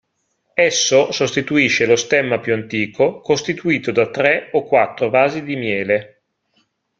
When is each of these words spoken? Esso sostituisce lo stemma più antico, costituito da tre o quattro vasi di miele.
Esso 0.55 1.11
sostituisce 1.11 1.85
lo 1.85 1.95
stemma 1.95 2.39
più 2.39 2.53
antico, 2.55 3.19
costituito 3.19 3.91
da 3.91 4.09
tre 4.09 4.49
o 4.53 4.63
quattro 4.65 5.11
vasi 5.11 5.43
di 5.43 5.55
miele. 5.55 6.23